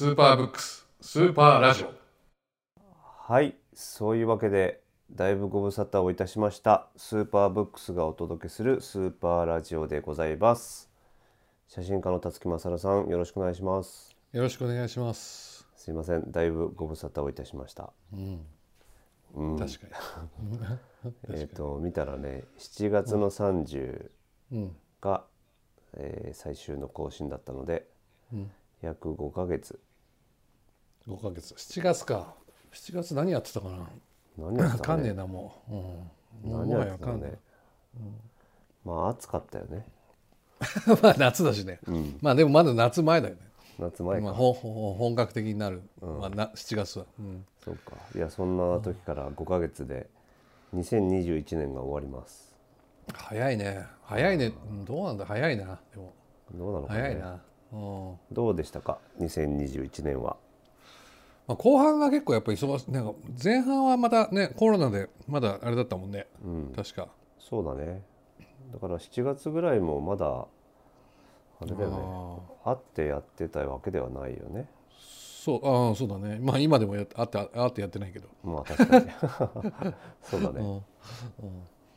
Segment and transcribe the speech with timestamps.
[0.00, 1.92] スーパーブックススーパーラジオ。
[3.30, 4.80] はいそういうわけで
[5.12, 6.88] だいぶご無沙汰をいたしました。
[6.96, 10.88] スーパーブックスがお届けするスーパーラジオでございます。
[11.68, 14.16] 写真家の辰木勝さんよろしくお願いします。
[14.32, 15.68] よろしくお願いします。
[15.76, 17.92] すいませんだいぶご無沙汰をいたしました。
[18.14, 18.40] うん。
[19.34, 19.58] うん。
[19.58, 19.86] 確か
[21.04, 21.12] に。
[21.38, 24.10] えっ、と見たらね7月の30
[24.50, 24.76] うん。
[25.02, 25.26] が、
[25.92, 27.86] えー最終の更新だったので
[28.32, 28.50] うん。
[28.80, 29.78] 約5ヶ月
[31.10, 31.54] 5ヶ月。
[31.54, 32.34] 7月か。
[32.72, 33.88] 7月何やってたかな。
[34.38, 35.62] 何やっわかんねえてたかねなも
[36.44, 37.38] う、うん、何やってたかね。
[38.84, 39.84] まあ暑かったよね。
[41.02, 42.18] まあ夏だしね、うん。
[42.20, 43.40] まあでもまだ夏前だよね。
[43.78, 44.24] 夏前か。
[44.24, 47.96] まあ、本格的になる、まあ、な7月は、うん、そうか。
[48.14, 50.08] いやそんな時から5ヶ月で
[50.74, 52.54] 2021年が終わります。
[53.12, 53.86] 早いね。
[54.02, 54.52] 早いね。
[54.68, 54.84] うん。
[54.84, 55.24] どうなんだ？
[55.24, 55.80] 早いな。
[55.90, 56.12] でも。
[56.52, 57.00] どうなのかね。
[57.00, 57.40] 早いな、
[57.72, 58.18] うん。
[58.32, 60.36] どうでしたか？2021年は
[61.50, 63.12] まあ、後半が結構やっぱり忙しなんか
[63.42, 66.72] 前半はまたねコロナでまだあれだったもんね、うん。
[66.76, 67.08] 確か。
[67.40, 68.04] そうだね。
[68.72, 70.46] だから7月ぐらいもまだあ
[71.64, 71.96] れだよね。
[72.64, 74.68] あ会ってやってたわけではないよね。
[75.00, 76.38] そうああそうだね。
[76.40, 79.06] まあ今でもやってあってあってやってないけど、まあ確かに。
[80.22, 80.66] そうだね、うん。
[80.74, 80.82] うん。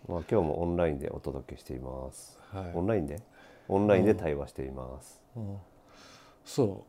[0.09, 2.40] まあ、今日もオンラインでお届けしています。
[2.52, 2.72] はい。
[2.74, 3.22] オンラインで？
[3.68, 5.58] オンラインで対話しています、うん。
[6.44, 6.86] そ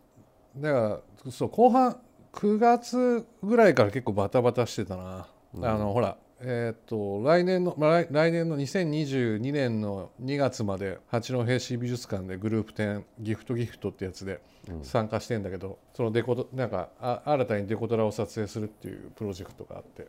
[0.57, 0.63] う。
[0.63, 2.01] だからそう後半
[2.35, 5.29] 9月ぐらいから結構バタバタしてたな、
[5.63, 14.41] あのほらえーっと来年の、まあ、来来年の2022年の2月まで八戸市美術館でグループ展ギフトギフトってやつで
[14.83, 20.09] 参加してんだけど、そのデコトなんかあ新たにデコトラを撮影するっていうプロジェクトがあって、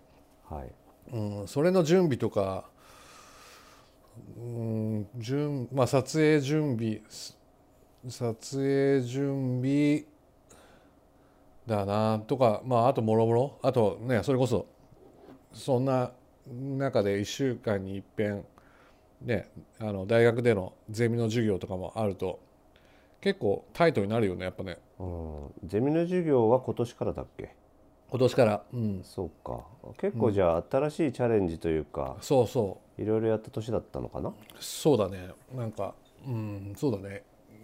[0.49, 0.71] はい。
[1.13, 2.65] うん、それの準備とか、
[4.37, 7.37] うん準まあ、撮影準備す
[8.09, 10.05] 撮影準備
[11.67, 14.67] だなとか、まあ、あともろもろあとねそれこそ
[15.53, 16.11] そんな
[16.47, 18.45] 中で1週間にいっぺん、
[19.21, 19.49] ね、
[19.79, 22.39] あの大学でのゼミの授業とかもあると
[23.21, 24.77] 結構タイトになるよねやっぱね。
[24.99, 27.55] うん、ゼミの授業は今年からだっけ？
[28.07, 29.65] 今年から、うん、そうか。
[29.97, 33.01] 結構じゃあ新しいチャレンジというか、そうそう。
[33.01, 34.31] いろいろやった年だったのかな？
[34.59, 35.29] そうだね。
[35.55, 35.95] なんか
[36.27, 37.23] うんそうだね。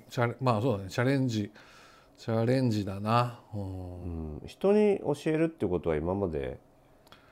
[0.09, 0.89] チャレまあそうだね。
[0.89, 1.51] チャレンジ
[2.21, 3.61] チャレンジだな、うん。
[3.63, 3.65] う
[4.35, 6.59] ん、人に教えるっていうことは今まで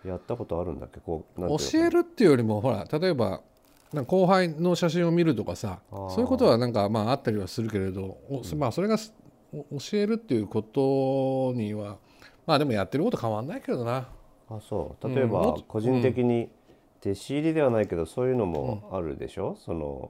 [0.04, 1.00] やったことあるんだっけ？
[1.00, 3.42] こう教えるっていうよりもほら例えば
[4.08, 9.04] 後輩の写真を見るとかさそういうことはなんかまああったりはするけれど、おまあそれが教
[9.94, 11.98] えるっていうことには
[12.48, 14.08] まあでもやってること変わんないけどな。
[14.50, 15.08] あそう。
[15.08, 16.50] 例えば個人的に
[17.02, 20.10] 弟子入りではないけどそういうのもあるでしょ、その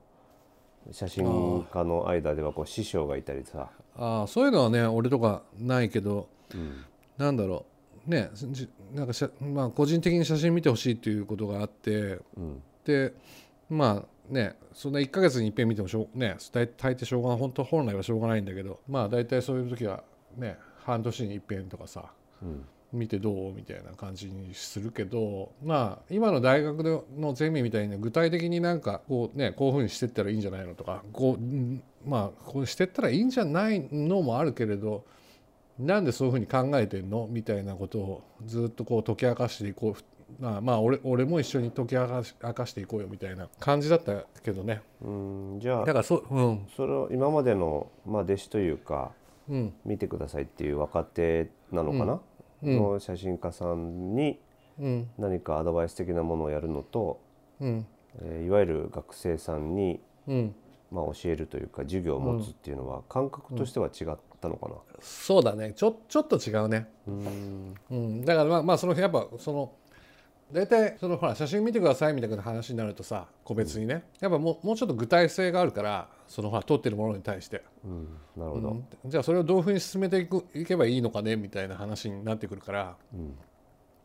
[0.91, 6.85] 写真家の間ではこう師匠がいたりさ、あーそういうのはね俺とかないけどうん。
[7.17, 7.65] なんだろ
[8.07, 8.09] う。
[8.09, 12.63] ねじなんかしゃ、まあ、個人的に写真見てほしいっていうことがあってうん。
[12.85, 13.13] で
[13.69, 20.03] まあねそんな1ヶ月に一遍見てもしょうね大大抵しょうがない本当本来はしょうがないんだけどまあ大体そういう時は
[20.37, 22.05] ね半年に一遍とかさ
[22.41, 35.05] うん見てどうみたいな感じにするけどまあ今の大学でのゼミみたいに具体的になんかこうねこういうふうにしてったらいいんじゃないのとかこううんまあこうしてったらいいんじゃないのもあるけれど
[35.77, 44.81] なんでそういうふうに考えてんのみたいなことをずっとこう解き明かしていこうまあまあ俺俺も一緒に解き明かし明かしていこうよみたいな感じだったけどね。
[45.01, 46.67] うんじゃあだからそううん。
[46.75, 49.11] それを今までの、まあ、弟子というか
[49.49, 49.73] うん。
[49.85, 52.19] 見てくださいっていう若手なのかな、うん
[52.63, 54.39] の写真家さんに
[54.79, 55.09] うん。
[55.17, 57.19] 何かアドバイス的なものをやるのと、
[57.59, 57.85] うん。
[58.21, 60.55] えーいわゆる学生さんに、うん。
[60.91, 64.75] まあ、教えるというか授業を持つっていうのは感覚としては違ったのかな？
[65.01, 65.73] そうだね。
[65.73, 66.87] ちょちょっと違うね。
[67.07, 67.75] うん。
[67.91, 69.71] うん、だからまあまあそのやっぱその
[70.51, 79.09] 大体そのほら写真見てくださいみたいな話になるとさ個別にね、やっぱもうもうちょっと具体性があるからそのほら撮ってるものに対して、うん、なるほど、うん。
[79.09, 83.35] じゃあそれをどういうふうに進めていくいけばいいのかねみたいな話になってくるからうん。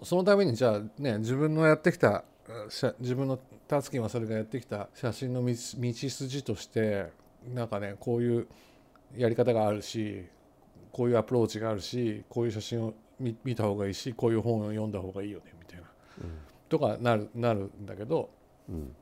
[0.02, 2.24] そのためにじゃあね自分のやってきた
[2.68, 3.38] 写自分の
[3.68, 7.06] 辰木勝がやってきた写真の道道筋として
[7.54, 8.46] なんかねこういう
[9.16, 10.26] やり方があるし
[10.92, 15.53] こういうアプローチがあるしこういう写真を見見た方がいいしこういう本を読んだ方がいいよね
[16.68, 18.30] とかなるなるんだけど、
[18.68, 18.94] うん。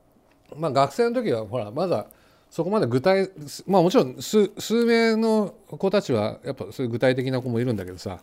[0.57, 2.07] まあ学生の時はほらまだ
[2.51, 3.31] そこまで具体
[3.67, 8.19] まあもちろん数数名の子たちはやっぱそういう具体的な子もいるんだけどさ、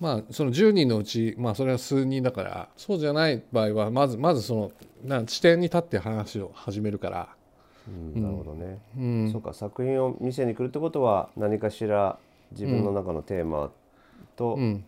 [0.00, 4.72] まあその10人のうちまあそれは数人だからそうじゃない場合はまずまずその
[5.04, 7.28] な地点に立って話を始めるから、
[7.86, 9.30] うんなるほどね、うん。
[9.30, 12.18] そうか作品を見せに来るってことは何かしら
[12.52, 13.70] 自分の中のテーマ
[14.36, 14.84] と、うん。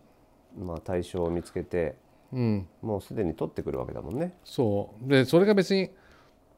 [0.59, 1.93] まあ、対象を見つけて
[2.33, 2.67] うん。
[2.81, 4.33] もうすでに取ってくるわけだもんね。
[4.43, 5.09] そう。
[5.09, 5.89] でそれが別に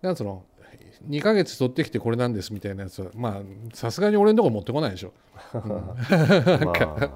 [0.01, 0.44] なんつうの
[1.07, 5.13] ？2ヶ月取ってきてこれなんですみたいなやつはまあさすがに俺のとこ持ってこないでしょ。
[5.54, 5.94] ま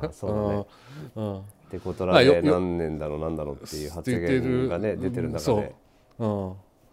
[0.03, 0.65] あそうだね。
[1.15, 1.39] うん。
[1.39, 5.61] ってことらで何年だろうなんだろうっていう発言がね出てる中そう。
[5.61, 5.75] で
[6.19, 6.27] うん、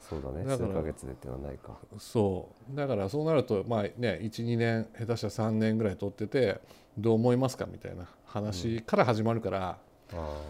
[0.01, 0.45] そうだね。
[0.45, 1.77] だ数ヶ月でっていうのはないか。
[1.99, 2.77] そう。
[2.77, 3.93] だからそうなるとまあね
[4.23, 6.61] 12年下手したら3年ぐらい取ってて
[6.97, 9.79] どう思いますかみたいな話から始まるから、
[10.15, 10.43] あ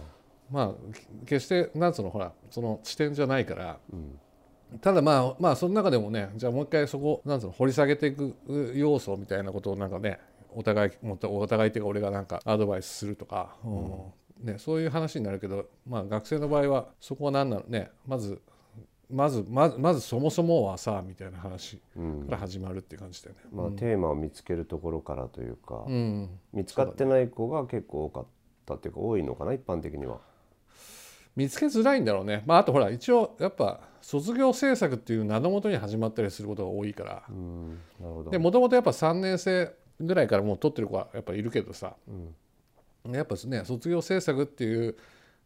[0.50, 3.78] まあ決してなんつうのほらその視点じゃないから。
[3.92, 4.18] ーうん。
[4.80, 8.34] ただまあまあその中でもねじゃあもう一回そこなんつうの掘り下げていく
[8.74, 10.20] 要素みたいなことをなんかね
[10.54, 14.02] お互いもっとお互いっていうか俺がなんかアドバイスするとか、うん。
[14.46, 18.40] ね、そういう話になるけど、まあ、学生の場合はそこは何なのねまず
[19.10, 22.24] まずまずまずそもそもはさみたいな話うん。
[22.24, 23.42] から始まるっていう感じだよね。
[23.52, 28.26] まあ、テーマを見つけるところからというか、うん、見つかってない子が結構多かっ
[28.66, 30.20] たっていうか多いのかな一般的には。
[31.36, 37.22] 見つけづらいんだろうね、まあ、あとほら一応やっぱ卒業制作っていう名のもとに始まったりすることが多いから。
[37.28, 37.70] うん。
[38.00, 38.30] なるほど。
[38.30, 41.94] でもともとやっぱ3年生ぐらいからもう取ってる子はやっぱいるけどさ。
[43.04, 43.14] うん。
[43.14, 44.96] やっぱね卒業制作っていう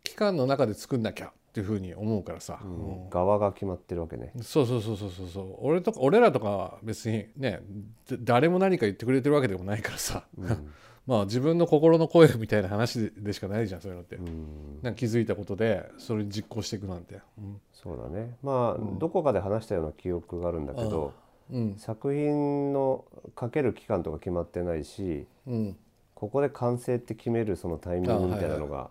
[0.02, 3.10] 期間の中で作んなきゃっていうふうに思うからさ、うん。
[3.10, 4.32] 側が決まってるわけね。
[4.36, 5.56] うんそうそうそうそうそうそう。
[5.60, 7.60] 俺とか俺らとかは別にね
[8.08, 10.72] だ誰も何か言ってくれてるわけでもないからさ、うん
[11.06, 14.80] まあ自分の心の声みたいな話ででしかないじゃんそういうのって、うん。
[14.82, 17.60] なんか気づいたことでそれに実行していくなんて、うん。
[17.72, 18.36] そうだね。
[18.42, 21.12] まあ、どこかで話したような記憶があるんだけど、
[21.52, 21.76] うん。
[21.76, 23.04] 作品の
[23.34, 25.76] かける期間とか決まってないしうん。
[26.14, 28.88] ここで完成って決めるそのタイミングみたいなのが、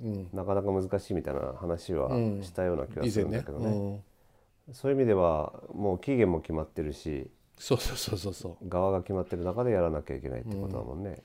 [0.00, 2.42] うん、なかなか難しいみたいな話はうん。
[2.44, 4.02] したような気がするんだけどね,、
[4.68, 7.28] うん、そういう意味ではもう期限も決まってるし
[7.58, 8.68] そうそうそうそうそう。
[8.68, 11.22] 側が決まってる中でやらなきゃいけないってことだもんね。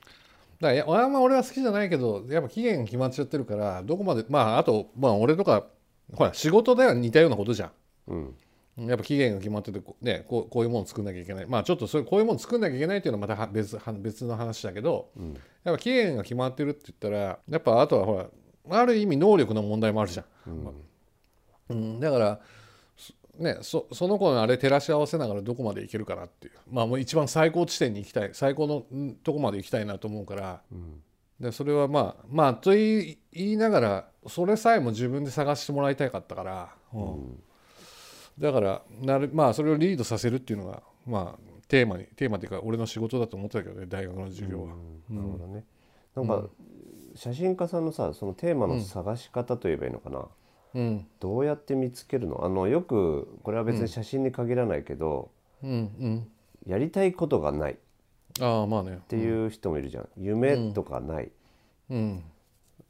[0.61, 5.65] だからいやあんま俺は好きじゃないけどやっぱ期限決まっちゃってるからどこまでまああとまあ俺とか
[6.13, 7.71] ほら仕事では似たようなことじゃん。
[8.07, 8.87] うん。
[8.87, 11.45] やっぱ期限が決まっててねこうこういうもの作んなきゃいけない。
[11.47, 15.33] まあちょっとそれこういうもの作んなきゃいけないっていうのはまたは別は別の話だけどうん。
[15.63, 18.17] やっぱ期限が決まってるって言ったらやっぱあとはほ
[18.69, 20.73] らある意味能力の問題もあるじゃん、うん。
[21.69, 22.41] うん、だからそ
[23.37, 26.53] ねそその子のあれ照らし合わせながらどこまでいけるかなっていう。
[26.69, 28.29] まあもう一番最高地点に行きたい。
[28.33, 30.61] 最高のんとこまで行きたいなと思うから。
[30.71, 31.01] うん。
[31.39, 37.43] でそれはまあまあと言い言いながらそれさえも自分で探してもらいたかったから、うん。
[38.37, 44.73] だからなるまあそれをリードさせるっていうのがまあテーマにテーマっていうか俺の仕事だと思ってたけどね大学の授業は。
[45.09, 45.15] うん。
[45.15, 45.65] なるほどね。
[46.13, 46.49] なんか、
[47.15, 50.27] 写真家さんのさそのテーマの探し方といえばいいのかな、
[50.73, 51.07] うん。
[51.19, 52.45] どうやって見つけるの？
[52.45, 55.29] あのよくこれは別に写真に限らないけど、
[55.63, 55.73] うんう
[56.07, 56.27] ん。
[56.65, 57.73] やりたいことがない。
[57.73, 57.75] っ
[58.39, 58.99] ああまあね。
[59.07, 61.31] ていう人もいるじゃん、夢とかない、
[61.89, 62.23] うん。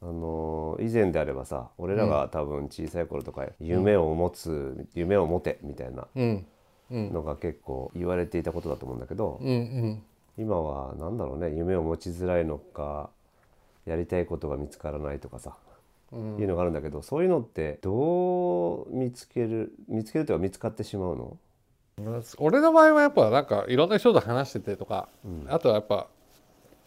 [0.02, 6.46] あの以前であればさ俺らが多分小さい頃とか夢を持つ、夢を持てみたいなうん。
[6.92, 7.14] うん。
[7.14, 10.04] のが結構言われていたことだと思うんだけど、うんうん。
[10.38, 13.10] 今は何だろうね夢を持ちづらいのか
[13.86, 15.71] やりたいことが見つからないとかさ、うん
[16.14, 21.38] いうのがあるんだけどそういうのってどう見つける見つけるというか見つかってしまうの？
[22.38, 25.08] 俺の場合はやっぱなんかいろんな人と話しててとか、
[25.48, 26.08] あとはやっぱ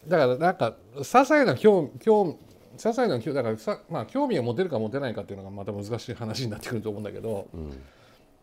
[0.08, 2.38] だからなんか些細な興興
[2.76, 7.70] 些細な興だからさ、まあ、興味を持てるか持てないかっていうのがまた難しい話になってくると思うんだけど、うん。
[7.70, 7.80] だか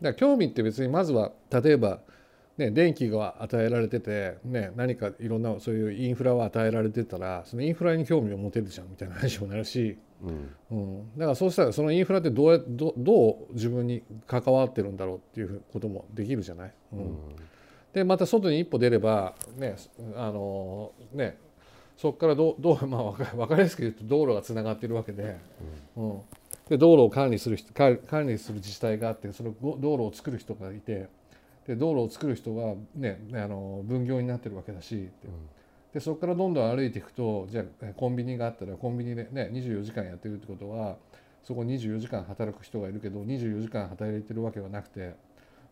[0.01, 1.99] ら興味って別にまずは例えば、
[2.61, 10.55] ね、電気が与えられてて、ね、何かいろんなそういうインフラを与えられてたらそのインフラに興味を持てるじゃんみたいな話にもなるし、うん。
[10.71, 16.73] うん、だからそうしたらそのインフラってどうやどどう自分に関わってるんだろうっていうこともできるじゃない？
[16.93, 17.17] うん。
[17.93, 19.75] でまた外に一歩出ればね
[20.15, 21.37] あのね
[21.97, 25.37] そこからどうどう、まあ、分かりやすく言うと道路がつながっているわけで,、
[25.97, 26.19] うん。
[26.69, 31.09] で道路を管理する人管管理する自治体があってそのご道路を作る人がいて
[31.67, 35.09] で道路を作る人が、ね、あの分業になってるわけだし、
[35.93, 40.95] でそこからどんどん歩いていくとじゃあえコンビニがあったらコンビニで、ね、24時間やってるってことは
[41.43, 45.15] そこ24時間働く人がいるけど24時間働いてるわけはなくて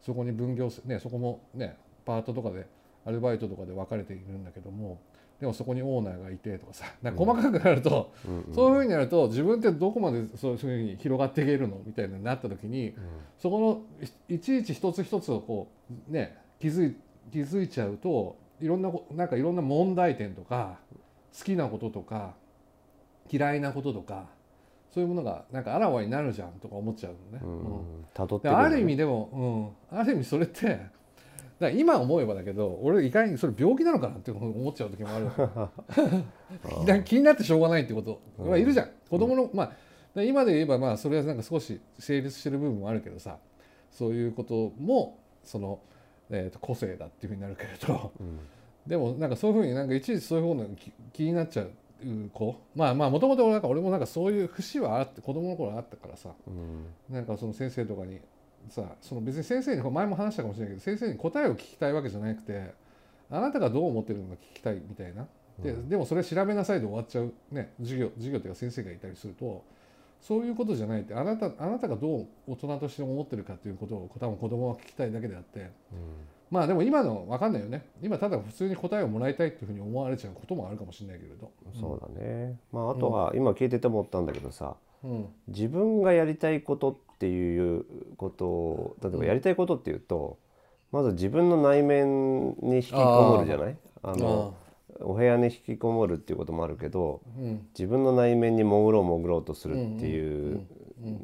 [0.02, 2.68] そこに分業すねそこもねパートとかで
[3.06, 5.00] アルバイトとかで分かれているんだけども
[5.40, 6.86] でもそこにオーナーがいてとかさ。
[7.02, 12.94] なんか細かくなると、うんそういうふうになると自分ってどこまでそういうふうに広がっていけるのみたいになった時に、
[13.38, 15.72] そこのいいちいち一つ一つをこ
[16.10, 16.96] うね気づい
[17.32, 20.80] 気づいちゃうといろんなこなんかいろんな問題点とか
[21.38, 22.36] 好きなこととか
[23.32, 24.26] 嫌いなこととか
[24.94, 27.44] そういうものがなんかあらわになるじゃんとか思っちゃうのね。
[27.44, 27.60] うん。
[27.60, 28.06] うん。
[28.14, 30.80] 辿ってである意味でも、うん、ある意味それって
[31.60, 38.22] から今思えばだけど俺意外にそれ病気なのかなって思っちゃう時もある 気になってしょうがないってこと。
[38.40, 38.48] うん。
[38.48, 38.90] まあいるじゃん。
[39.10, 39.72] 子供のまあ
[40.16, 43.38] で今で言えばまあそれはなんか少し成立してる部分もあるけどさ。
[43.92, 45.80] そういうこともその、
[46.30, 48.12] えーと個性だっていうふうになるけれど。
[48.20, 48.40] うん。
[48.88, 51.72] でもなんかそういうふうになんかいちいちそういう方の気気になっちゃう
[52.32, 52.56] 子。
[52.76, 56.30] まあまあもともと俺もなんかそういう節はあって子供の頃あったからさ。
[56.48, 57.14] うん。
[57.14, 58.22] なんかその先生とかに
[58.70, 62.74] さその別に先生に前も話したかもしれないけど先生に答えを聞きたいわけじゃなくて
[63.32, 65.28] あなたがどう思ってるのか聞きたいみたいな。
[65.64, 69.64] ででもそれ調べなさいで終わっちゃうね授業授業っていうか先生がいたりすると
[70.22, 75.70] そういうことじゃないってあなたあなたがどう大人として思ってるかっていうことを多分子供は聞きたいだけであって。
[76.50, 77.86] まあでも今の分かんないよね。
[78.02, 81.52] 今ただ普通に答えをもらいたいっていうふうに思われちゃうこともあるかもしれないけれど。
[81.80, 82.58] そうだね。
[82.72, 85.28] まああとは今聞いてて思ったんだけどさうん。
[85.48, 87.86] 自分がやりたいことっていう
[88.18, 90.38] ことを例えばやりたいことっていうと
[90.92, 92.98] まず自分の内面に引きこ
[93.36, 93.78] もるじゃない？
[94.04, 94.56] あの
[95.02, 97.68] お部屋に引きこもるっていうこともあるけどうん。
[97.78, 100.62] 自分の内面に潜ろう潜ろうとするっていう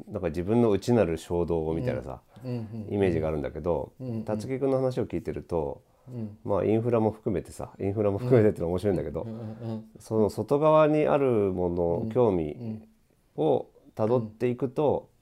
[0.08, 2.50] なんか自分の内なる衝動みたいなさうん。
[2.88, 2.94] うん。
[2.94, 4.24] イメージがあるんだけどうん。
[4.24, 6.38] 辰木君の話を聞いてるとうん。
[6.44, 12.88] まあインフラも含めてさインフラも含めてってのは面白いんだけどうんうんその外側にあるもの興味うん。
[13.36, 15.15] をたどっていくとうん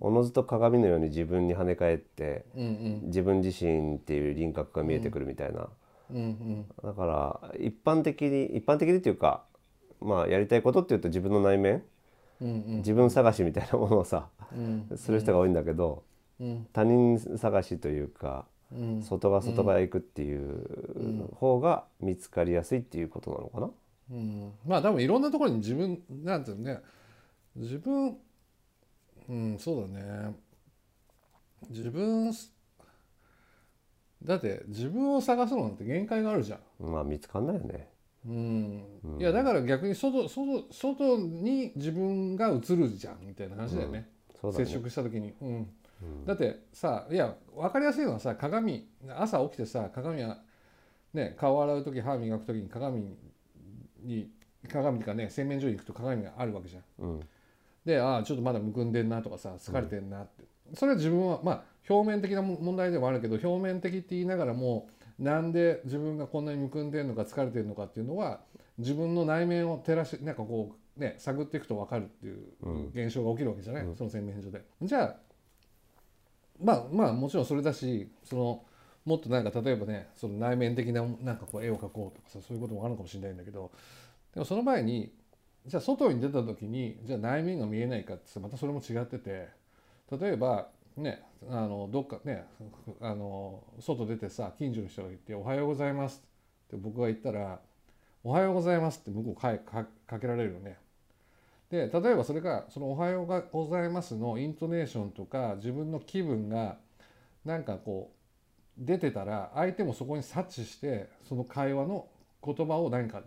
[0.00, 2.44] おのずと鏡のように自分に跳ね返って
[3.04, 5.68] 自分自身っていう輪郭が見えてくるみたいな。
[6.84, 9.44] だから一般的に一般的にっていうか
[10.00, 11.82] まあやりたいことっていうと自分の内面
[12.40, 16.02] 自分探しみたいなものをさうんする人が多いんだけど
[16.38, 16.66] うん。
[16.72, 19.02] 他人探しというかうん。
[19.02, 23.70] 外側外側へ行くっていう方が見つかりやすいっていうことなのかな？
[24.10, 24.52] うん。
[24.66, 26.80] まあ多分いろんなところに自分なんていうのね
[27.56, 28.18] 自分
[29.32, 30.34] うんそうだね。
[31.70, 32.30] 自分
[34.22, 36.60] だって自分を探すのなんて限界があるじゃん。
[36.92, 37.88] まあ見つかんないよね。
[38.26, 38.84] うん。
[39.04, 39.20] うん。
[39.20, 44.64] いやだから逆に外外外に自分が映るじゃんみたいな話だよね、そうだね。
[44.66, 45.48] 接触した時に、うん、
[46.02, 46.26] うん。
[46.26, 48.86] だってさいや分かりやすいのはさ鏡
[49.16, 50.42] 朝起きてさ鏡は
[51.14, 53.16] ね顔洗う時歯磨く時に鏡
[54.02, 54.30] に
[54.70, 57.20] 鏡っていうかね洗面所に行くと鏡があるわけじゃん。
[57.86, 68.40] うんでああちょっとまだむくんでんなとかさ疲れてんなって、それは自分はまあ表面的な問題でもあるけど表面的って言いながらもなんで自分がこんなにむくんでんのか疲れてるのかっていうのは
[68.78, 72.86] 自分の内面を照らしなんかこうね探っていくと分かるっていううん。
[72.88, 73.96] 現象が起きるわけじゃない、うん。
[73.96, 74.62] その洗面所で。
[74.82, 75.16] じゃあ
[76.62, 78.64] まあまあもちろんそれだしその
[79.04, 83.72] もっとなんか例えばねその内面的ななんかこう絵を描こうとかさそういうこともあるかもしれないんだけど
[84.34, 85.12] でもその前に
[85.66, 89.48] じゃあ外に出た時にじゃあ内面が見えないかってまたそれも違ってて
[90.10, 92.44] 例えばねあのどっかね
[93.00, 96.22] あの外出てさ近所の人がいて「おはようございます」
[96.68, 97.60] って僕が言ったら
[98.24, 100.78] 「おはようございます」って向こうかかかけられるよね。
[101.70, 106.78] で例えばそれがその「おはようございます」のイントネーションとか自分の気分が
[107.44, 112.08] なんかこう出てたら相手もそこに察知してその会話の
[112.44, 113.22] 言葉を何か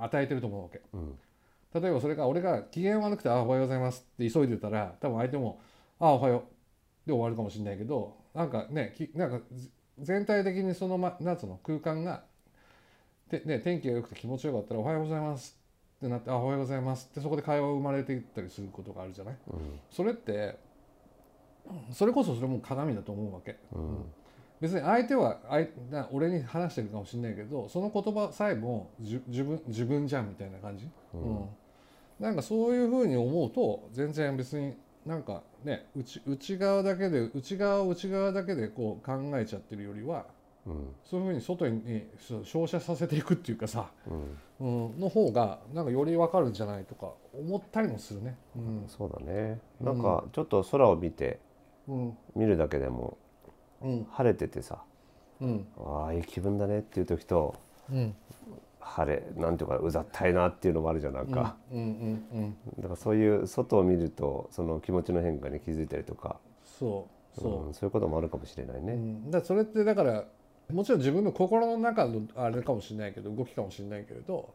[0.00, 0.80] 与えてると思うわけ。
[0.94, 1.18] うん
[1.74, 5.60] 例えばそれが俺が機嫌悪くて「あおはようございます」って急いでたら多分相手も
[6.00, 6.42] 「あおはよう」
[7.06, 12.24] で終わるかもしれないけどなんかねきなんかず全体的にその、ま、なんつうの空間が
[13.28, 15.56] て、ね、天気が良くて気持ちよかったら「おはようございます」
[15.98, 19.36] ってなって「あおはようございます」ってそこで会話が生まれていったりすることがあるじゃない？
[19.52, 19.80] うん。
[19.90, 20.58] それって
[21.92, 23.56] それこそそれも鏡だと思うわけ。
[23.72, 24.04] うん
[24.60, 31.20] 別に相手はあいな俺に話してるかもしれないけどその言葉さえも自分自分じゃんみたいな感じ、うん。
[31.20, 31.48] うん。
[32.18, 34.76] なんかそういうふうに思うと全然別に
[35.06, 40.26] なんかね内内側だけで内側を内側だけでこう考えちゃってるよりは
[40.66, 40.94] うん。
[41.04, 42.06] そういうふうに外に
[42.44, 43.90] 照射させていくっていうかさ、
[44.60, 44.90] うん。
[44.92, 48.36] うん、の方がなんかより分かるんじゃないとか思ったりもするね。
[48.54, 48.84] うん。
[48.86, 49.58] そうだね。
[49.80, 51.40] なんかちょっと空を見て
[51.88, 52.18] うん。
[52.36, 53.29] 見るだけでもうん
[53.80, 54.82] 晴れててさ
[55.40, 55.66] うん。
[55.78, 57.54] ああいい気分だねっていう時と
[57.90, 58.14] うん。
[58.80, 66.36] 晴れなんていうかうざったいなっていうのもあるじゃんなんか、うんうんうんだからそういう外を見るとその気持ちの変化に気づいたりとか。
[66.64, 67.06] そ
[67.36, 68.94] うそう、うんそういうこともあるかもしれないね。
[68.94, 70.24] うん、だそれってだから
[70.72, 74.52] もちろん自分の心の中のあれかもしれないけど動きかもしれないけれど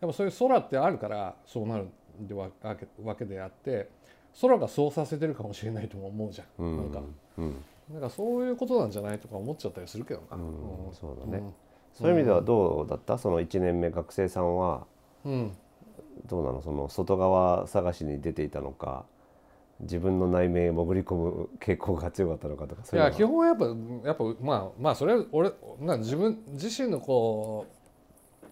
[0.00, 1.86] やっぱそういう空ってあるからそうなる
[2.20, 3.88] んでわわけわけであって
[4.40, 6.76] 空がそうさせてるかもしれないとも思うじゃん、うん。
[6.76, 7.02] なんか。
[7.38, 10.94] うんなんかそういうことなんじゃないとか思っちゃったりするけどな、うんうん。
[10.94, 11.42] そうだね。
[11.92, 13.16] そういう意味ではどうだった？
[13.16, 14.86] その1年目学生さんは。
[15.24, 15.52] うん。
[16.26, 16.62] どうなの？
[16.62, 19.04] その外側探しに出ていたのか。
[19.80, 23.66] 自分の内面へ潜り込む傾向が強かったのかとかいや基本はやっぱ
[24.06, 27.66] やっぱまあまあそれは俺な自分自身のこ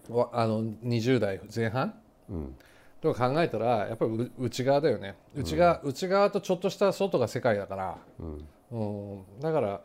[0.07, 1.95] うあの20代前半、
[2.29, 2.55] うん。
[3.01, 5.15] とか考えたらやっぱり内側だよね。
[5.35, 8.47] 内側,、内側とちょっとした外が世界だから、うん
[9.41, 9.81] だからやっ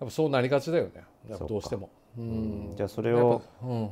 [0.00, 1.04] ぱそうなりがちだよね。
[1.48, 1.90] どうしても。
[2.18, 3.42] うん、じゃあそれを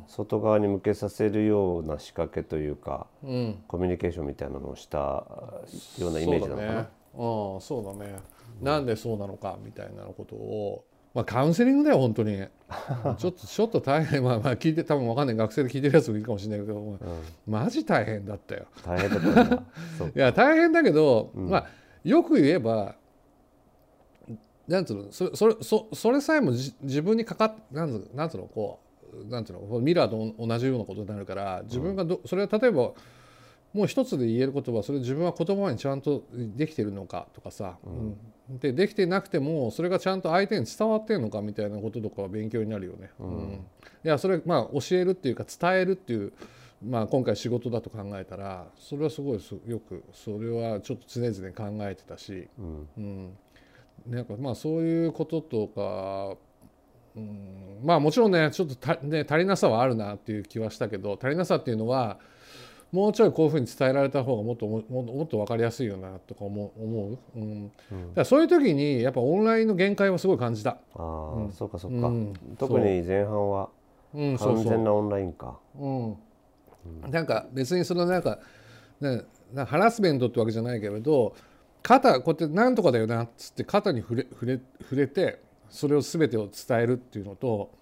[0.07, 6.67] 外側に向けさせるような仕掛けというか、うん、コミュニケーションみたいなのをしたようなイメージなのかな。
[6.67, 8.19] そうだね,、うん、そうだね。
[8.61, 10.85] なんでそうなのかみたいなことを
[11.15, 12.37] まあカウンセリングだよ本当に。
[13.19, 14.23] ちょっとちょっと大変。
[14.23, 15.37] まあまあ聞いて多分わかんない。
[15.37, 16.99] 学生で聞いてるやつもいるかもしれないけど、うん、
[17.47, 18.67] マジ大変だったよ。
[18.85, 19.55] 大変だった
[20.05, 21.67] いや大変だけど、うん、まあ
[22.05, 22.95] よく言えば
[24.71, 25.11] なんつうの？
[25.11, 28.45] そそれそそれさえも自分にかかっなんつなんつうの？
[28.45, 28.79] こ
[29.13, 29.81] うなんつうの？
[29.81, 32.93] ミラーと同じようなことになるから自分がど、それは例えば
[33.73, 43.11] もう一つで言えることはそれ自分は言葉にちゃんとできてるのかとかさ、うん、でできてなくてもそれがちゃんと相手に伝わってるのかみたいなこととかは勉強になるよね。
[43.19, 43.59] うん、うん、い
[44.05, 46.33] やそれまあ教えるっていうか伝えるっていう、
[46.85, 52.89] まあ、今回仕事だと考えたらそれはすごいよくそれはちょっと常々考えてたし、うん。
[52.99, 53.37] うん、
[54.07, 56.37] なんかまあそういうこととか
[57.17, 62.19] うん、まあもちろんねちょっとた、ね、足りなさはあるなっていう気はしたけど足りなさっていうのは
[62.93, 67.73] もうちょいこういうふうに伝えられた方がもっとももっと分かりやすいよなとか思う思う、うん、
[68.15, 70.71] だそういう時にやっぱオンラインの限界はすごい感じた。
[70.71, 73.69] ああ、うん、そうかそうか、うん、特に前半は
[74.13, 75.59] 完全なオンラインか。
[75.79, 76.17] うん、
[77.09, 78.41] なんか別にそのなんか
[79.01, 81.35] ねなハラスメントってわけじゃないけれど
[81.83, 87.73] 肩こうやってなんとかだよなっつって肩に触れ触れ触れてそれを全てを伝えるっていうのと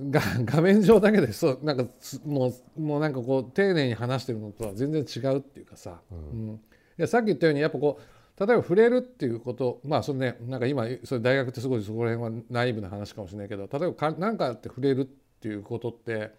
[0.00, 1.84] が画面上だけでそうなんか
[2.24, 6.60] もうもうなんかこう丁寧に話してるのとは全然違うっていうかさ、うん、
[6.98, 16.30] いやさっき言ったようにやっぱこう例えば触れるっていうことまあそれねなんか今それ大学ってすごいそこら辺はナイーブな話かもしれないけど例えばか何かあって触れるっていうことって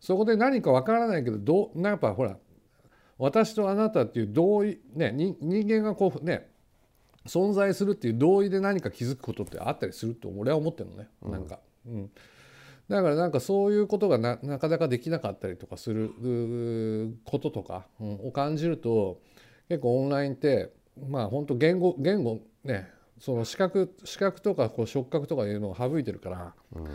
[0.00, 2.36] そこで何かわからないけどどうやっぱほら
[3.22, 6.48] 私とあなたっていう同意ね人間がこうね
[7.24, 11.60] 存在するっていう同意で何か気づくことってあったりすると俺は思ってるのね、うん、なんか。
[11.86, 12.10] うん。
[12.88, 16.10] だからなんかそういうことがななかなかできなかったりとかする
[17.24, 19.20] こととか、うん、を感じると
[19.68, 20.72] 結構オンラインって
[21.08, 26.88] まあ本当言語言語ねその視覚視覚とかこう触覚とかいうのを省いてるから、うん、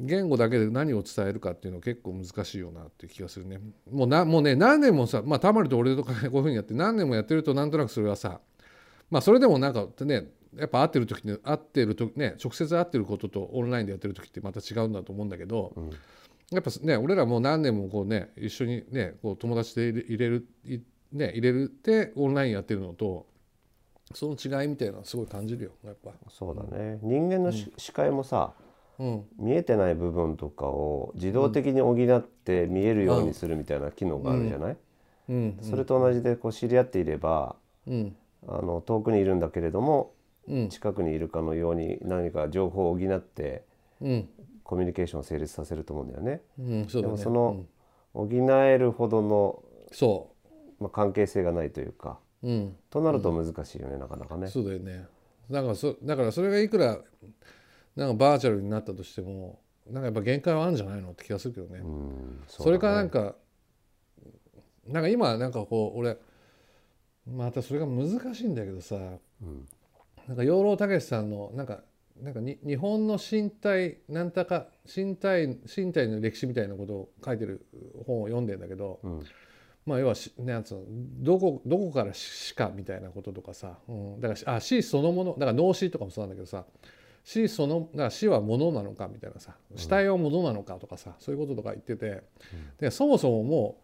[0.00, 3.60] 言語だけで何を伝えるかっていうのは結構難しいよなっていう気がするね。
[3.90, 8.40] もうなもうね何年もさまあたまりと俺とかこういうふうにやって何年もやってるとなんとなくそれはさ
[9.10, 15.90] まあそれでもなんかねやっぱ会ってる時に会ってるとね直接会ってることとオンラインでやってる時ってまた違うんだと思うんだけど、うん、
[16.50, 20.46] やっぱね俺らもう何年もこうね一緒にねこう友達で入れる
[21.12, 23.26] ね入れるってオンラインやってるのと
[24.14, 26.10] その違いみたいなのはすごい感じるよやっぱ。
[26.28, 26.98] そうだね。
[27.02, 28.66] 人間の、うん、視界もさ、うん、
[29.38, 34.76] 見えてない部分とかを自動的に補って見えるようにするみたいな機能があるじゃない、
[35.30, 40.12] うん、それと同じでこう知り合っていれば、あの遠くにいるんだけれども
[40.68, 43.64] 近くにいるかのように何か情報を補って、
[44.64, 46.42] コミュニケーションを成立させると思うんだよね。
[46.58, 46.86] うん。
[46.88, 47.02] そね。
[47.02, 47.64] でもその、
[48.12, 50.30] 補えるほどのそ
[50.78, 54.48] う、まあ、関係性がないというか、うん、となると難しいよね、なかなかね。
[54.48, 55.06] そうだよね。
[55.50, 56.98] だからそだからそれがいくら
[57.96, 61.80] なんかバーチャルになったとしてもなんかやっぱ限界はあるんじゃないのって気がするけどね。
[61.80, 63.34] うんそ、ね、それからなんか
[64.86, 66.16] なんか今なんかこう俺
[67.26, 69.68] またそれが難しいんだけどさ、うん、
[70.26, 71.80] なんか養老孟司さんのなんか
[72.22, 77.66] なんかに日本の身体なんたか身体身体の歴史みたいなことを書いてる
[78.06, 79.24] 本を読んでんだけど、うん、
[79.86, 86.64] まあ要はなんつうのどこどこから死かみたいなこととかさ、うん、だからあ死そのものだから脳死とかもそうなんだけどさ
[87.30, 92.22] 死そのだから死はものなのかみたいなさ死体はものなのかとかさ、そういうこととか言ってて、うん、
[92.80, 93.76] でそもそもも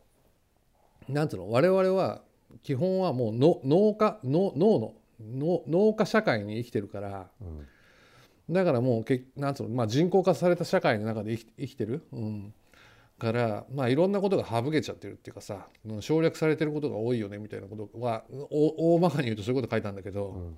[1.09, 2.23] うなんつうの我々は
[2.65, 12.55] 基本はもう脳化脳の農家社会に生きてるから、うん、だからもうけなんつうの、まあ、人口化された社会の中で生き生きてる、うん、
[13.17, 15.69] からまあいろんなことが省けちゃってるっていうかさ
[16.01, 20.57] 省略されてることが多いよねみたいなことは大まかに言うとそういうこと書いたんだけど、うん、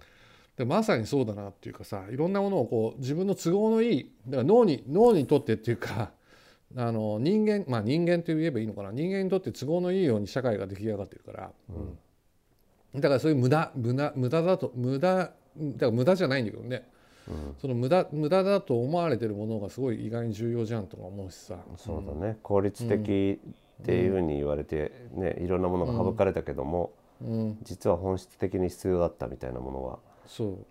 [0.59, 6.11] でまさにそうだなっていうかさいろんなものをこう自分の都合のいいだから脳に脳にとってっていうか
[6.77, 8.91] あの人間まあ人間と言えばいいのかな。
[8.93, 11.53] 人間にとって都合のいいように社会が出来上がってるから。
[11.71, 13.01] うん。
[13.01, 15.33] だからそういう無駄無駄無駄だと無駄だか
[15.81, 16.87] ら無駄じゃないんだけどね、
[17.29, 21.59] うん、その無駄無駄だと思われてるものがすごい意外に重要じゃんとか思うしさ。
[21.77, 23.41] そうだね、効率的
[23.83, 26.93] っていうふうに言われてねいろんなものが省かれたけども、
[27.23, 30.08] うん、実は本質的に必要だったみたいなものはそ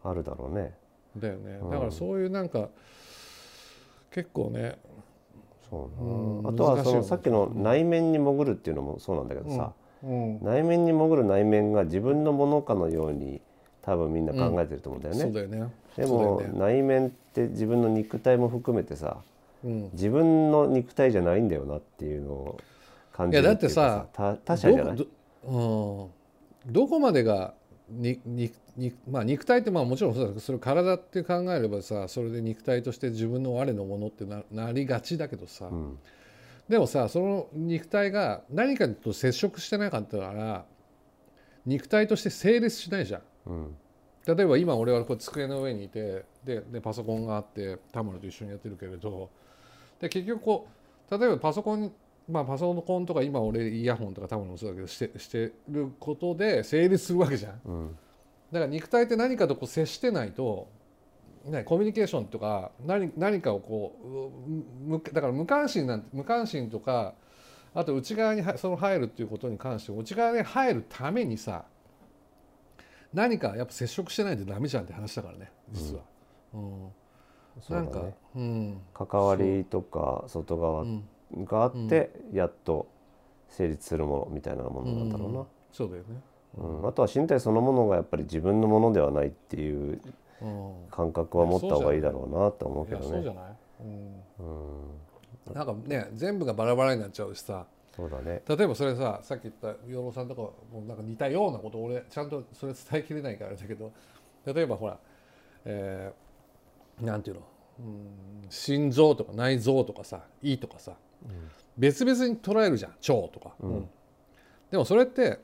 [0.04, 0.74] あるだろうね。
[1.18, 1.60] うだよね。
[1.62, 1.70] うん。
[1.70, 2.70] だからそういうなんか
[4.12, 4.78] 結構ね
[5.70, 10.40] そううんなあとはそのさっきの内面に潜るっていうのもそうなんだけどさ、うん。
[10.44, 13.42] 内面に潜る内面が自分のものかのように
[13.82, 15.22] 多分みんな考えてると思うんだよね。
[15.22, 15.74] そうだよね。
[15.96, 19.18] でも、内面って自分の肉体も含めてさ
[19.64, 19.90] うん。
[19.94, 22.60] 自分の肉体じゃないんだよなっていうのを
[23.12, 24.98] 感じるいやだってさいうかさ他他者じゃない？
[24.98, 27.54] どこまでが
[27.90, 36.00] ににに、まあ、肉体ってまあもちろんそうだけどそれ体って考えればさそれで肉体として自分の我のものってななりがちだけどさ、うん。
[36.70, 40.66] でもさその肉体が何かと接触してなかったら
[41.66, 43.22] 肉体として成立しないじゃん。
[43.48, 43.76] うん。
[44.26, 49.30] 例えば今俺はこう机の上にいてででパソコンがあって田村と一緒にやってるけれど
[50.02, 50.68] で結局こ
[51.10, 51.92] う例えばパソコン
[52.30, 57.62] まあパソコンとか今俺イヤホンとか田村もそうだけどしてしてることで成立するわけじゃん。
[57.66, 57.98] うん。
[58.52, 60.68] だから肉体って何かとこう接してないと、
[61.46, 67.14] ね、コミュニケーションとか何何かをこうむだから無関心なん無関心とか
[67.74, 71.66] あと内側にはその入るっていうことに関して内側に入るためにさ
[73.14, 76.02] 何かやっぱ接触してないとダメじゃんって話だからね実は。
[76.54, 76.90] うん。
[77.62, 78.82] そうだなんか、ねうん。
[78.94, 82.88] 関わりとか外側うんがあってやっと
[83.50, 85.46] 成立するものみたいなものなんだろうな。
[85.72, 86.22] そうだよね。
[86.58, 86.88] うん。
[86.88, 90.02] あとは身体そのものがやっぱり自分のものではないっていう
[90.42, 90.74] うん。
[90.92, 93.08] 感覚は持った方がいいだろうなと思うけどね。
[93.08, 93.44] そうじゃない、
[93.82, 94.24] うん。
[95.48, 97.66] うん、なんかね全部がバラバラになっちゃうしさ。
[97.96, 98.44] そうだね。
[98.48, 100.54] 例えばそれささっき言った養老さんとかも
[100.88, 103.92] なんか似たようなこと俺ちゃんとそれ伝えきれないからあれだけど
[104.46, 105.00] 例えばほら、
[105.66, 107.42] えーなんていうの？
[107.80, 108.50] うん。
[108.50, 110.94] 心臓とか内臓とかさ胃とかさ、
[111.78, 113.90] 別々に捉えるじゃん腸とか、うん。
[114.72, 115.40] でもそれって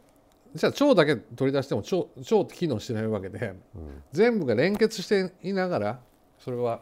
[0.55, 3.55] じゃあ腸だけ取り出しても腸腸って機能してないわけで、
[4.11, 5.99] 全部が連結していながら
[6.39, 6.81] それは、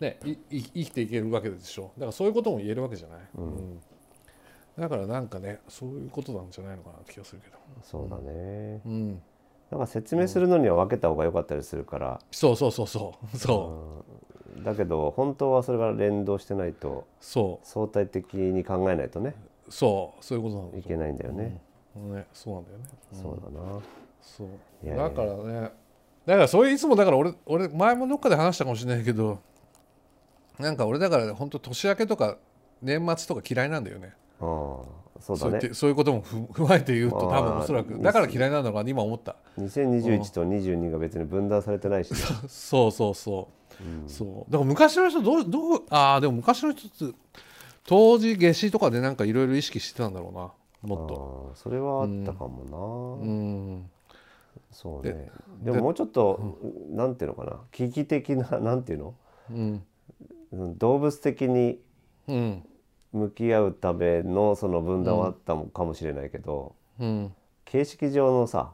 [0.00, 1.92] ね、いい生きていけるわけでしょ。
[1.96, 3.80] だからそういうことも言えるわけじゃない、うん。
[4.78, 8.80] だからなんかねそういうことなんじゃないのかなって気がするけど、そうだね。
[8.84, 9.22] うん、
[9.70, 13.36] なんか説明するのには分けた方が良かったりするから、そうそうそうそう。
[13.36, 14.10] そう。
[14.10, 14.15] うん
[14.62, 19.34] だけど本当はそれが連動してないとそ相対的に考えないとね
[19.68, 20.24] うそう。
[20.24, 21.60] そういうことなんだいけないんだよね。
[21.96, 22.14] うん。
[22.14, 23.22] ねそうなんだよね、うん。
[23.22, 23.80] そうだな。
[24.20, 24.96] そう。
[24.96, 25.70] だからね
[26.26, 29.38] だからそういういつもだから俺俺前もどっかで話したかもしれないけど
[30.58, 32.38] なんか俺だから本当年明けとか
[32.82, 34.12] 年末とか嫌いなんだよね。
[34.40, 35.60] ああそうだね。
[35.60, 35.74] そう。
[35.74, 37.98] そういうこともふ 踏まえて言うと多分おそらく。
[38.00, 39.36] だから嫌いなのかな今思った。
[39.58, 43.65] 2021と22が別に分断されてないしね、 そうそうそう、
[44.06, 44.50] そう。
[44.50, 47.16] だから昔の人どうどうああでも昔の人って
[47.86, 50.52] 当時夏至とかでなんかいろいろ意識してたんだろうな。
[50.82, 51.52] もっと。
[51.54, 53.90] それはあったかもな、うん。
[54.70, 55.30] そうね。
[55.62, 56.56] でももうちょっと、
[56.90, 57.60] なんていうのかな。
[57.72, 59.14] 危機的な なんていうの？
[59.50, 59.82] うん。
[60.52, 61.80] うん動物的に
[62.28, 62.62] うん。
[63.12, 67.34] 向き合うためのその分断はあったのかもしれないけど、うん。
[67.64, 68.72] 形式上のさ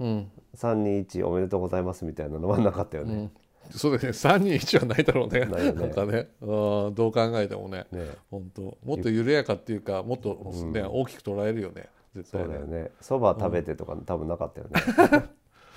[0.00, 0.30] うん。
[0.56, 3.30] 321おめでとうございますみたいなのはなかったよね。
[3.72, 4.10] うんそうだね。
[4.10, 5.44] 321はないだろうね。
[5.46, 5.80] ないよね。
[5.82, 6.28] なんかね。
[6.40, 6.94] うん。
[6.94, 7.86] どう考えてもね。
[7.90, 8.10] ね。
[8.30, 8.62] 本当。
[8.84, 10.34] もっと緩やかっていうかもっと
[10.72, 11.88] ね、大きく捉えるよね。
[12.14, 12.90] 絶そう対だよね。
[13.00, 15.28] そば食べてとか多分なかったよね。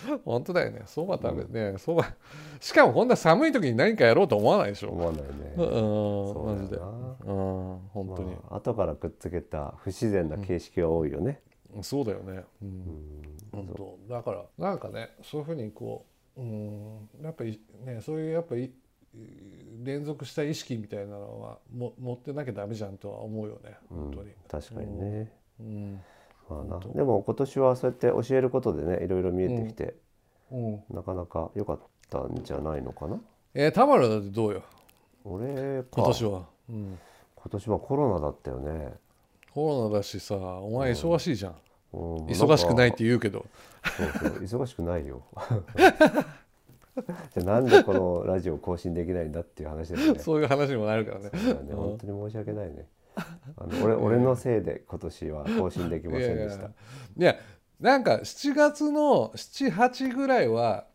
[0.24, 0.84] 本当だよね。
[0.86, 2.06] そば食べねそば。
[2.60, 4.92] しかもこんな寒い時に何かやろうと思わないでしょ。
[4.92, 5.28] 思わないね。
[5.58, 5.66] うん。
[5.66, 6.76] そうマジで。
[6.78, 7.70] だようん。
[7.72, 7.80] な。
[7.94, 11.42] 本当に、まあ後からくっつけた不自然な形式が多いよね。
[11.82, 12.84] そうだよね、うん。
[13.52, 13.98] 本当。
[14.10, 18.72] だからなんかねそういうふうにこう、うん、やっぱりねそういうやっぱり
[19.84, 25.32] 連続した意識みたいなのはも持ってなきゃダメじゃんとは思うよね本当に、確かにね。
[25.60, 26.02] うん。
[26.48, 26.80] まあな。
[26.80, 29.96] でも今年はそうやって教えることでねいろいろ見えてきて、
[30.52, 30.84] うん。
[30.92, 33.20] なかなか良かったんじゃないのかな？
[33.56, 34.62] えー、田村だってどうよ？
[35.24, 35.88] 俺か。
[35.92, 37.00] 今年は、うん、
[37.36, 38.94] 今年はコロナだったよね。
[39.52, 41.56] コロナだしさお前忙しいじゃん、
[41.98, 43.46] うん忙しくないって言うけど
[43.98, 45.24] そうそう忙しくないよ。
[46.98, 50.20] じゃあなんでこのラジオ更新できないんだっていう話ですね。
[50.20, 52.88] そういう話にもなるからねね本当に申し訳ないね。
[53.56, 56.66] あの俺俺のせいで今年は更新できませんでした。
[56.66, 56.70] い
[57.18, 57.36] や
[57.80, 60.86] なんか7月の78ぐらいは、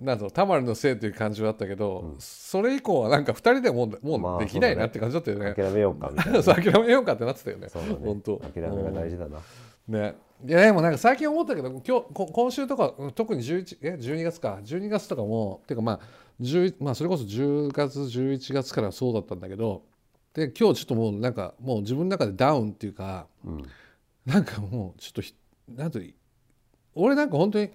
[0.00, 5.54] なんと田丸のせいという感じはあったけど、それ以降はなんか2人でもうもまあうできないなって感じだったよね。
[5.54, 6.42] 諦めようかみたいな。
[6.42, 7.66] 諦めようかってなってたよね。
[7.66, 7.72] ね
[8.04, 9.38] 本当諦めが大事だな。
[9.92, 14.58] ね、いやでもなんか最近思ったけど今日こ今週とかうん特に11え12月か。
[14.64, 16.00] 12月とかもていうかまあ
[16.40, 19.82] 10まあそれこそ10月11月からそうだったんだけど
[20.32, 23.62] で今日ちょっともうなんかもう自分の中でダウンっていうかうん。
[24.24, 25.34] なんかもうちょっとひ
[25.68, 26.00] なんと
[26.94, 27.70] 俺なんか本当に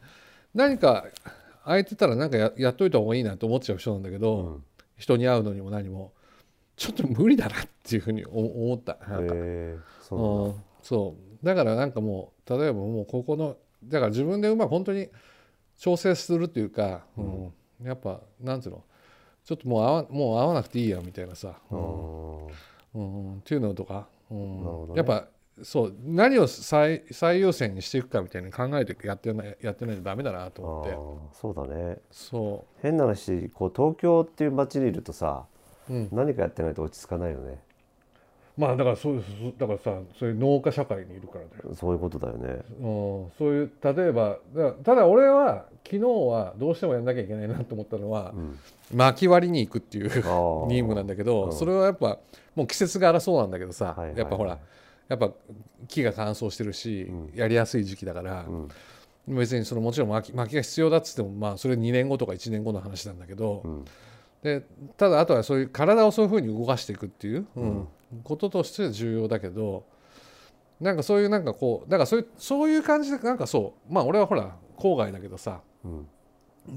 [0.54, 1.06] 何か
[1.66, 4.64] 空いてたらなんかややっといた方がいいなと思っちゃう人なんだけど、うん。
[4.98, 6.14] 人に会うのにも何も
[6.76, 8.98] ちょっと無理だなっていうふうに思思った。
[9.08, 10.50] なんか、へえそうなんだ。
[10.50, 15.10] うん、そうだからなんかもう例えばもうここのだから自分でうまく本当に
[15.78, 17.54] 調整するっていうか、うん。
[17.84, 18.84] やっぱなんつうの
[19.46, 22.50] ちょっともう合わもう合わなくていいやみたいなさ、うんうん
[22.96, 24.88] うんっていうのとか、うん。
[24.90, 24.96] ね。
[24.96, 25.28] やっぱ
[25.62, 30.86] そう何を最最優先にしていくかみたいに考えてやってないやってないとダメだなと思っ
[31.32, 31.40] て。
[31.40, 31.98] そうだね。
[32.12, 35.46] そ変な話こう東京っていう街にいるとさ
[35.90, 37.60] う、うん、何かやってないと落ち着かないよね
[38.58, 39.24] まあだからそう
[39.58, 41.76] だからさそういう農家社会にいるからだよ。
[41.76, 42.64] そういうことだよね。
[42.80, 48.60] うん、そういう例えばだただ俺は昨日はどうしてもやんなきゃいけないなと思ったのはうん。
[48.96, 51.54] 巻き割りに行くっていう任務なんだけど、うん。
[51.54, 52.18] それはやっぱ
[52.56, 54.20] もう季節柄そうなんだけどさ、はいはいはい。
[54.20, 54.58] やっぱほら
[55.08, 55.32] やっぱ
[55.88, 57.32] 木が乾燥してるし、うん。
[57.36, 59.36] やりやすい時期だからう、ん。
[59.38, 63.86] 別にそのもちろん巻き巻きが必要だっつってもまあそれ2年後とか1年後の話なんだけど、うん。
[64.42, 64.64] で
[64.98, 67.64] ただあとはそういう体をそういうふうに動かしていくっていう、うん。
[67.64, 67.88] うん
[68.24, 69.86] こととして重要だけど
[70.80, 76.08] なんかそういうなんかこうだからそういうそういう感じでなんかそうまあ俺はほら郊外だけどさうん。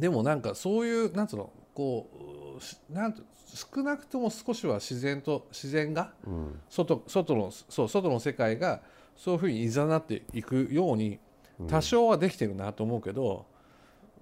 [0.00, 6.60] でもなんかそういうなんつうのこうしなんと少なくとも少しは自然と自然がうん。
[6.68, 8.80] 外外のそう外の世界が
[9.16, 11.18] そういうふうにいざなっていくように
[11.58, 11.66] うん。
[11.66, 13.44] 多少はできてるなと思うけど、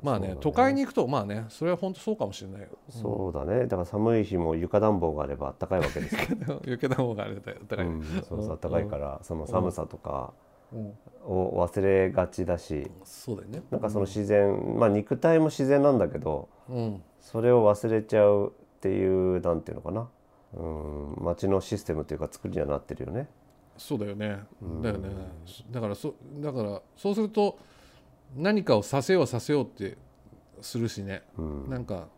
[0.02, 0.36] まあねね。
[0.40, 2.68] 都会に行くとまあねそれは本当そうかもしれないよ。
[2.88, 3.62] そうだね。
[3.66, 6.20] だから寒い日も床暖房があれば暖かいわけですよ、
[6.64, 10.32] 余計な方があれだよだから、うん、そうそう暖かいからその寒さとか
[10.72, 10.92] うん。
[11.24, 13.62] を忘れがちだしそうだよね。
[13.70, 20.08] なんかその自然まあ肉体も自然なんだけどうん、それを忘れちゃうっていうなんていうのかな。
[20.54, 21.16] うん。
[21.20, 23.28] 街のシステムというか作りにはなってるよね。
[23.76, 24.40] そうだよね。
[24.62, 24.82] うん。
[24.82, 25.08] だよね。
[25.70, 27.58] だからそだからそうすると
[28.36, 29.96] 何かをさせようさせようって
[30.60, 31.70] するしね、うん。
[31.70, 32.08] なんか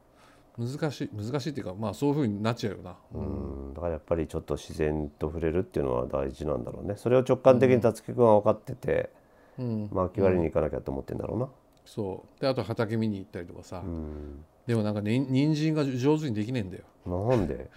[0.59, 6.97] 難しい難しいっていうかまあそういうふうになっちゃうよな、うん、だからやっぱりちょっと自然と触れるっていうのは大事なんだろうね。
[6.97, 9.11] それを直感的に辰木君は分かってて、
[9.59, 9.89] うん。
[9.93, 11.49] 巻き割りに行かなきゃと思ってんだろうな。
[11.85, 12.41] そう。
[12.41, 16.85] であと畑見に行ったりとかさ、うん、でもなんかね人参が上手にできねえんだよ。
[17.07, 17.71] なんで？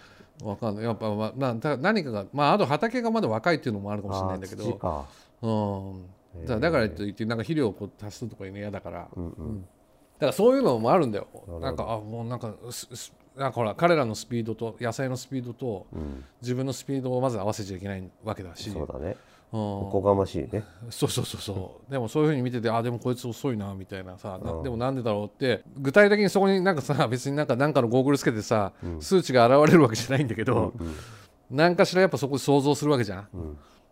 [0.43, 0.83] わかんない。
[0.83, 5.07] やっぱ、まあ、なた何かがまああと畑がまだ若いっていうのもあるかもしれないんだけど。
[5.43, 6.05] うん
[6.41, 9.61] だからだからといってなんか肥料をこう足すとかいうの嫌だから、うんうん。
[9.61, 9.67] だ
[10.19, 11.27] からそういうのもあるんだよ。
[11.61, 18.69] なんかあもうなんかすすなんかほら彼らのスピードと野菜のスピードとうん、自分のスピードをまず合わせちゃいけないわけだし。
[18.71, 19.15] そうだね。
[19.51, 19.59] うん。
[19.59, 20.63] おこがましいね。
[20.89, 21.91] そうそうそうそう。
[21.91, 24.63] でもそういうふうに見ててあでもこいつ遅いなみたいなさなうん。
[24.63, 29.01] でもなんでだろうって具体的にそこになんかさ別になんかなんかのゴーグルつけてさ、うん。
[29.01, 30.95] 数値が現れるわけじゃないんだけど、うん
[31.51, 33.27] 何かしらやっぱそこで想像するわけじゃん。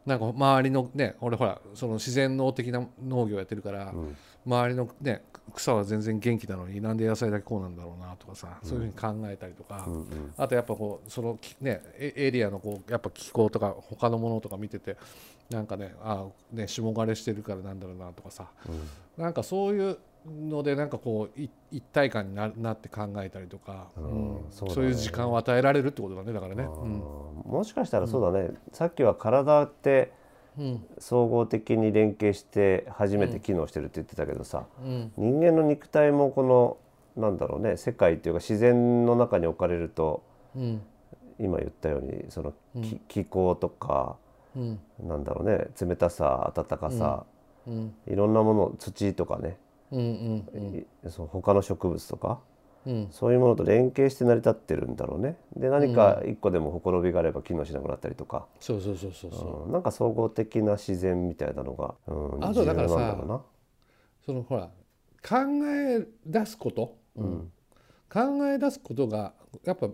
[0.06, 4.18] うんなんか周りのね俺ほらその自然農的な農業やってるから、うん。
[4.46, 5.22] 周りのね
[5.54, 10.34] 草は全然元気なのになんで野菜だけこうなんだろうなとかさ、そういうふうに考えたりとか、うんうん。
[10.38, 14.98] あとやっぱこうそのきねエエリアのこうやっぱ気候とか他のものとか見てて
[15.50, 18.48] なんかねあね霜枯れしてるからなんだろうなとかさ
[19.18, 24.76] なんかそういうのでなんかこうい一体感にななって考えたりとか、うんうんそうだね。
[24.76, 26.64] そういう時間を与えられるってことだねだからね。
[26.64, 30.12] あーもしかしたらそうだね、さっきは体って
[30.58, 30.66] うん。
[30.66, 35.12] うん総合的に連携して初めて機能してるって言ってたけどさ、うん。
[35.18, 36.78] 人間の肉体もこの
[37.22, 40.24] なんだろうね世界っていうか自然の中に置かれると
[40.56, 40.82] うん。
[41.40, 42.82] 今言ったようにそのうん。
[42.84, 44.18] 気気候とか
[44.56, 44.80] うん。
[45.00, 47.26] なんだろうね冷たさ暖かさ、
[47.66, 47.96] うん。
[48.08, 49.58] いろんなもの土とかね、
[49.92, 52.40] うんうんいその他の植物とか
[52.86, 53.08] うん。
[53.12, 55.38] そういうものと連携して成り立ってるんだろうね。
[55.56, 59.72] で何か一個でもほころびがあれば機能しなくなったりとか、そうそうそうそうそう、うん。
[59.72, 63.18] なんか総合的な自然みたいなのが、うん、あとだからさ
[64.26, 64.70] そのほら
[65.28, 65.36] 考
[65.68, 67.52] え出すこと、うん。
[68.12, 69.90] 考え出すことがやっぱ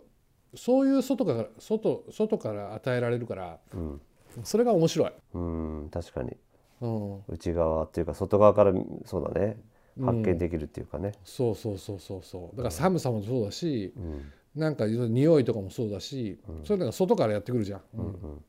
[0.55, 4.01] そういう外から外外から与えられるからうん。
[4.43, 5.11] それが面白い。
[5.33, 6.37] うん、確かに。
[6.79, 8.73] うん、内側っていうか外側から
[9.05, 9.45] そうだね。
[9.45, 9.63] うん
[10.03, 11.13] 発見できるっていうかね。
[11.23, 12.57] そうそうそうそうそう。
[12.57, 14.31] だから寒さもそうだしうん。
[14.55, 18.43] なんか匂いとかもそうだし、そういうのが外からやってくるじゃん、うんうん。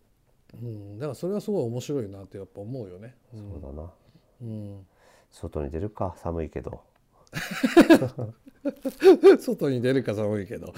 [0.63, 0.99] うん。
[0.99, 3.15] だからそれはすごい面白いなってやっぱ思うよね。
[3.35, 3.91] うんそうだな。
[4.41, 4.87] うん。
[5.31, 6.81] 外に出るか寒いけど。
[9.39, 10.73] 外に出るか寒いけど、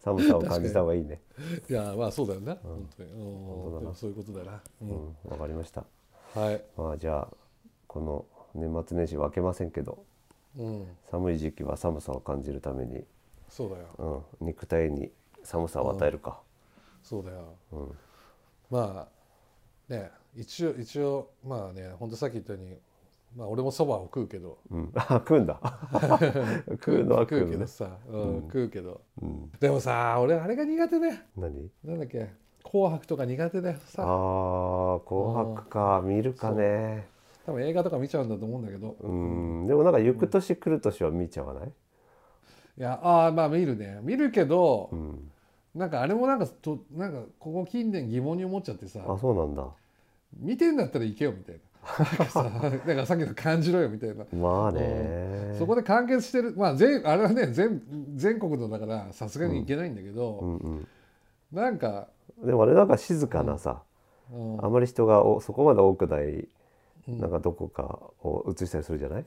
[0.00, 1.20] 寒さを感じた方がいいね。
[1.68, 3.18] いやまあそうだよな、本当に、うん。
[3.72, 3.94] 当だな。
[3.94, 5.84] そういうことだな、ううんん、わかりました。
[6.34, 7.28] はい、まあじゃあ
[7.86, 10.04] この年末年始分けませんけど、
[10.58, 13.04] うん、寒い時期は寒さを感じるために、
[13.48, 14.24] そうだよ。
[14.40, 15.10] うん、肉体に
[15.42, 16.40] 寒さを与えるか。
[17.02, 17.54] そうだよ。
[17.72, 17.88] うん。
[18.70, 19.08] ま
[19.88, 22.76] あね一応一応まあね本当さっき言ったように
[23.36, 24.58] まあ俺もそばを食うけど。
[24.70, 25.60] うん、あ 食うんだ。
[26.70, 27.50] 食うのは食うね。
[27.52, 29.00] けどさ、うん食うけど。
[29.22, 31.26] うん、でもさ俺あれが苦手ね。
[31.36, 31.70] 何？
[31.84, 32.30] なんだっけ？
[32.64, 34.02] 紅白とか苦手であさ。
[34.02, 36.02] ー紅白か。
[36.04, 37.06] 見るかね
[37.48, 38.94] 多分映画とか見ちゃうんだと思うんだけど。
[39.00, 39.66] うん。
[39.66, 41.72] でもなんか行く年来る年は見ちゃわない、い
[42.76, 44.00] やああまあ見るね。
[44.02, 45.30] 見るけど、うん、
[45.74, 49.00] なんかあれもなんかとなんかここ近年疑問に思っちゃってさ。
[49.08, 49.66] あそうなんだ。
[50.38, 51.60] 見てんだったら行けよみたいな。
[52.04, 52.16] なん
[52.98, 54.26] かさ っきの感じろよみたいな。
[54.38, 55.54] まあね。
[55.58, 56.52] そこで完結してる。
[56.54, 57.80] まあ全あれはね全
[58.14, 60.88] 全国のだからさすがに行けないんだけど、うんうん。
[61.50, 62.08] なんか、
[62.44, 63.80] でもあれなんか静かなさ、
[64.30, 64.62] うん。
[64.62, 66.48] あまり人がおそこまで多くないうん
[67.08, 69.24] なんかどこかを映したりするじゃない？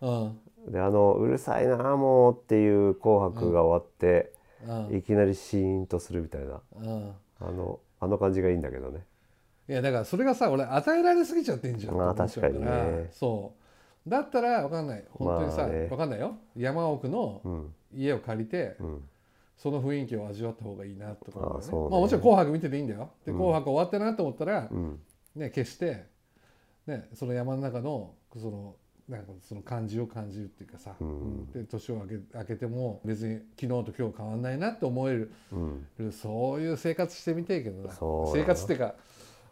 [0.00, 0.38] うん。
[0.72, 4.32] であのうるさいなあもうっていう「紅白」が終わって、
[4.66, 4.96] うん。
[4.96, 6.60] いきなりシーンとするみたいな。
[6.76, 7.12] うん。
[7.40, 9.04] あのあの感じがいいんだけどね。
[9.68, 11.94] いやだからそれがさ俺与えられすぎちゃってんじゃん。
[11.94, 13.10] まあ確かにね。
[13.12, 13.52] そ
[14.06, 14.10] う。
[14.10, 15.04] だったら分かんない。
[15.10, 15.86] 本当にさ、まあね。
[15.88, 16.36] 分かんないよ。
[16.56, 17.74] 山奥のうん。
[17.94, 19.08] 家を借りて、うん。
[19.56, 21.46] その雰囲気を味わった方がいいなとかね。
[21.58, 21.90] あそうね。
[21.90, 23.10] まあ、もちろん「紅白」見てていいんだよ。
[23.26, 25.00] で「紅白」終わったなと思ったら、うん。
[25.36, 26.06] ね、消して、
[26.88, 28.74] ね、その山の中のその
[29.08, 31.08] なんかその感じを感じるっていうかさ、うん。
[31.08, 31.52] うん。
[31.52, 36.12] で年を明け明けても別に昨日と今日変わんないなって思えるうん。
[36.12, 37.94] そういう生活してみていけどな。
[38.32, 38.94] 生活っていうか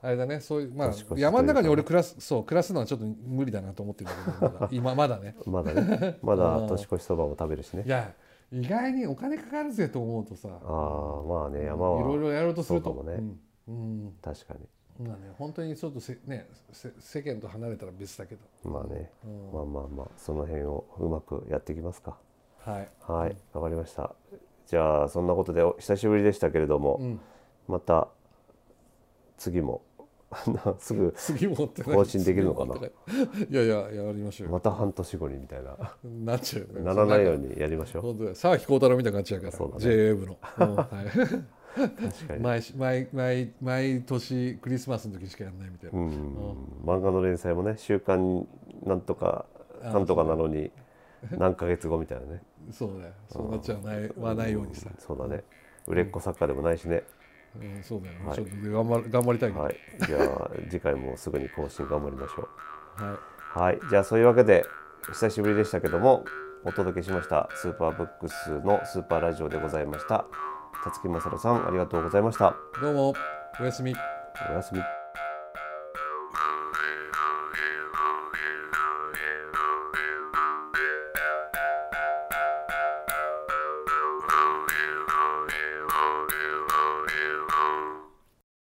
[0.03, 5.35] あれだねそういうまあ山の中に俺暮らすそう暮らすのはちょっと無理だなと思ってるんだけど 今まだね。
[5.47, 6.19] まだね。
[6.23, 7.83] まだ年越しそばも食べるしね。
[7.87, 8.15] いや
[8.53, 10.49] 意外にお金かかるぜと思うとさ。
[10.51, 12.93] ああまあね山いろいろはやろうとすると。
[12.93, 13.15] もね。
[13.15, 13.41] うん。
[13.69, 13.73] う
[14.09, 14.13] ん。
[14.23, 14.61] 確かに
[14.99, 15.33] まあね。
[15.39, 18.71] 本当にちょっとせねせ世間と離れたら別だけど。
[18.71, 19.11] まあね。
[19.25, 19.53] うん。
[19.53, 20.09] まあまあまあ。
[20.17, 22.17] その辺をうまくやっていきますか。
[22.59, 22.89] はい。
[23.01, 23.37] はい。
[23.53, 24.15] わかりました。
[24.67, 27.21] じゃあそんなことでお久しぶりでしたけれども、うん。
[27.69, 28.09] また
[29.39, 29.83] 次も
[30.79, 31.95] すぐ 次もって何？
[31.95, 32.75] 更新できるのかな？
[33.49, 34.53] いやいややりましょうよ。
[34.53, 35.97] また半年後にみたいな。
[36.05, 36.83] なっちゃうよね。
[36.83, 38.03] ならないようにやりましょう。
[38.03, 38.35] 本当だよ。
[38.35, 39.53] 沢木幸太郎みたいな感じやから。
[39.53, 39.85] そうだね。
[39.85, 40.77] JWAVE の、うん。
[40.77, 40.87] はい
[42.41, 46.57] 毎し毎毎毎年クリスマスの時しかやんないみたいな、うん。
[46.85, 48.47] 漫画の連載もね週刊
[48.85, 49.45] なんとか
[49.83, 50.71] あなんとかなのに
[51.39, 52.43] 何ヶ月後みたいなね。
[52.71, 52.91] そう
[53.29, 55.45] そうなっちゃわないはないようにさ、そうだね。
[55.87, 57.05] 売れっ子作家でもないしね。
[57.55, 58.37] うん、そうだよ、はい。
[58.37, 59.77] ちょっと頑張る頑張りたいけど、はい。
[60.07, 62.49] じゃあ次回もすぐに更新頑張りましょ
[63.01, 63.03] う。
[63.03, 63.59] はい。
[63.59, 63.81] はい。
[63.89, 64.65] じゃあそういうわけで
[65.13, 66.25] 久しぶりでしたけども
[66.65, 70.27] お届けしましたスーパーブックスのスーパーラジオでございました
[70.87, 72.55] 辰木勝さんありがとうございました。
[72.81, 73.15] どうも
[73.61, 73.95] おやすみ。
[74.51, 74.81] おやすみ